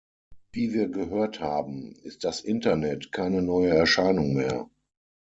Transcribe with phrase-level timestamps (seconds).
[0.51, 4.67] Wie wir gehört haben, ist das Internet keine neue Erscheinung mehr.